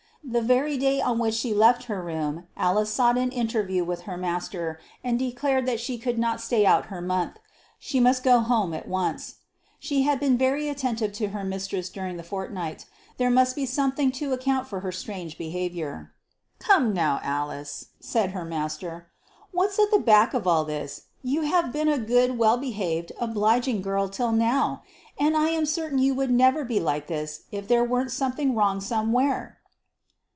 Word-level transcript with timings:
The 0.23 0.41
very 0.41 0.77
day 0.77 1.01
on 1.01 1.17
which 1.17 1.33
she 1.33 1.53
left 1.53 1.85
her 1.85 2.01
room, 2.01 2.45
Alice 2.55 2.93
sought 2.93 3.17
an 3.17 3.31
interview 3.31 3.83
with 3.83 4.01
her 4.03 4.15
master, 4.15 4.79
and 5.03 5.19
declared 5.19 5.67
she 5.79 5.97
could 5.97 6.17
not 6.19 6.39
stay 6.39 6.63
out 6.65 6.85
her 6.85 7.01
month; 7.01 7.33
she 7.79 7.99
must 7.99 8.23
go 8.23 8.39
home 8.39 8.73
at 8.73 8.87
once. 8.87 9.37
She 9.79 10.03
had 10.03 10.19
been 10.21 10.37
very 10.37 10.69
attentive 10.69 11.11
to 11.13 11.29
her 11.29 11.43
mistress 11.43 11.89
during 11.89 12.15
the 12.15 12.23
fortnight: 12.23 12.85
there 13.17 13.31
must 13.31 13.55
be 13.57 13.65
something 13.65 14.11
to 14.13 14.31
account 14.31 14.67
for 14.67 14.81
her 14.81 14.91
strange 14.91 15.37
behaviour. 15.37 16.13
"Come 16.59 16.93
now, 16.93 17.19
Alice," 17.23 17.87
said 17.99 18.29
her 18.31 18.45
master, 18.45 19.07
"what's 19.51 19.79
at 19.79 19.91
the 19.91 19.99
back 19.99 20.33
of 20.33 20.47
all 20.47 20.63
this? 20.63 21.07
You 21.23 21.41
have 21.41 21.73
been 21.73 21.89
a 21.89 21.97
good, 21.97 22.37
well 22.37 22.57
behaved, 22.57 23.11
obliging 23.19 23.81
girl 23.81 24.07
till 24.07 24.31
now, 24.31 24.83
and 25.19 25.35
I 25.35 25.49
am 25.49 25.65
certain 25.65 25.97
you 25.97 26.13
would 26.13 26.31
never 26.31 26.63
be 26.63 26.79
like 26.79 27.07
this 27.07 27.41
if 27.51 27.67
there 27.67 27.83
weren't 27.83 28.11
something 28.11 28.55
wrong 28.55 28.79
somewhere." 28.79 29.57